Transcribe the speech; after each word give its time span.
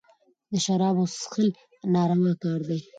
د 0.51 0.53
شرابو 0.65 1.03
څېښل 1.15 1.47
ناروا 1.93 2.33
کار 2.41 2.59
دئ. 2.67 2.81